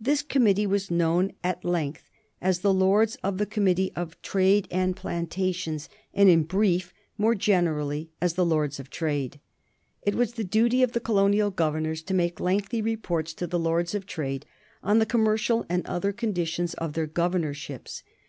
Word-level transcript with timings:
This 0.00 0.22
committee 0.22 0.66
was 0.66 0.90
known 0.90 1.34
at 1.44 1.64
length 1.64 2.10
as 2.40 2.62
"The 2.62 2.74
Lords 2.74 3.14
of 3.22 3.38
the 3.38 3.46
Committee 3.46 3.92
of 3.94 4.20
Trade 4.22 4.66
and 4.72 4.96
Plantations," 4.96 5.88
and 6.12 6.28
in 6.28 6.42
brief 6.42 6.88
and 6.88 6.96
more 7.16 7.36
generally 7.36 8.10
as 8.20 8.34
"The 8.34 8.44
Lords 8.44 8.80
of 8.80 8.90
Trade." 8.90 9.38
It 10.02 10.16
was 10.16 10.32
the 10.32 10.42
duty 10.42 10.82
of 10.82 10.90
the 10.94 10.98
colonial 11.00 11.52
governors 11.52 12.02
to 12.02 12.12
make 12.14 12.40
lengthy 12.40 12.82
reports 12.82 13.34
to 13.34 13.46
the 13.46 13.56
Lords 13.56 13.94
of 13.94 14.04
Trade 14.04 14.46
on 14.82 14.98
the 14.98 15.06
commercial 15.06 15.64
and 15.68 15.86
other 15.86 16.10
conditions 16.10 16.74
of 16.74 16.94
their 16.94 17.06
governorships. 17.06 18.02